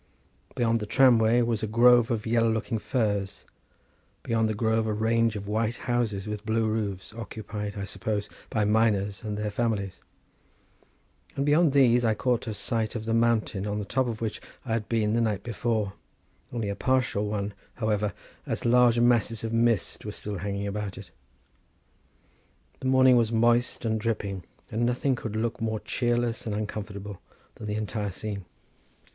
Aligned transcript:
Beyond 0.55 0.79
the 0.79 0.87
tramway 0.87 1.43
was 1.43 1.61
a 1.61 1.67
grove 1.67 2.09
of 2.09 2.25
yellow 2.25 2.49
looking 2.51 2.79
firs; 2.79 3.45
beyond 4.23 4.49
the 4.49 4.55
grove 4.55 4.87
a 4.87 4.93
range 4.93 5.35
of 5.35 5.47
white 5.47 5.77
houses 5.85 6.25
with 6.27 6.43
blue 6.43 6.65
roofs, 6.67 7.13
occupied, 7.13 7.75
I 7.77 7.83
supposed, 7.83 8.31
by 8.49 8.65
miners 8.65 9.21
and 9.21 9.37
their 9.37 9.51
families; 9.51 10.01
and 11.35 11.45
beyond 11.45 11.73
these 11.73 12.03
I 12.03 12.15
caught 12.15 12.47
a 12.47 12.53
sight 12.55 12.95
of 12.95 13.05
the 13.05 13.13
mountain 13.13 13.67
on 13.67 13.77
the 13.77 13.85
top 13.85 14.07
of 14.07 14.21
which 14.21 14.41
I 14.65 14.73
had 14.73 14.89
been 14.89 15.13
the 15.13 15.21
night 15.21 15.43
before, 15.43 15.93
only 16.51 16.69
a 16.69 16.75
partial 16.75 17.27
one, 17.27 17.53
however, 17.75 18.11
as 18.47 18.65
large 18.65 18.99
masses 18.99 19.43
of 19.43 19.53
mist 19.53 20.03
were 20.03 20.11
still 20.11 20.39
hanging 20.39 20.65
about 20.65 20.97
it. 20.97 21.11
The 22.79 22.87
morning 22.87 23.17
was 23.17 23.31
moist 23.31 23.85
and 23.85 23.99
dripping, 24.01 24.45
and 24.71 24.83
nothing 24.83 25.13
could 25.15 25.35
look 25.35 25.61
more 25.61 25.79
cheerless 25.79 26.47
and 26.47 26.55
uncomfortable 26.55 27.21
than 27.53 27.67
the 27.67 27.75
entire 27.75 28.09
scene. 28.09 28.45